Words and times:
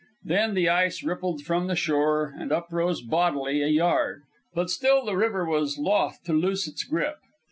Then 0.23 0.55
the 0.55 0.67
ice 0.67 1.03
ripped 1.03 1.41
from 1.45 1.67
the 1.67 1.75
shore 1.75 2.33
and 2.35 2.51
uprose 2.51 3.03
bodily 3.03 3.61
a 3.61 3.67
yard. 3.67 4.23
But 4.51 4.71
still 4.71 5.05
the 5.05 5.15
river 5.15 5.45
was 5.45 5.77
loth 5.77 6.23
to 6.23 6.33
loose 6.33 6.67
its 6.67 6.83
grip. 6.83 7.17